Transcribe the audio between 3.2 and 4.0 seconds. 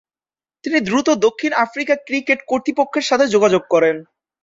যোগাযোগ করেন।